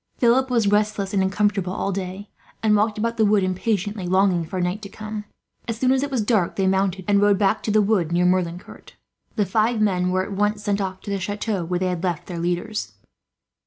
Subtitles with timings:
[0.17, 2.27] Philip was restless and uncomfortable all day,
[2.63, 5.25] and walked about the wood, impatiently longing for night to come.
[5.67, 8.25] As soon as it was dark they mounted, and rode back to the wood near
[8.25, 8.93] Merlincourt.
[9.35, 12.25] The five men were at once sent off to the chateau where they had left
[12.25, 12.93] their leaders.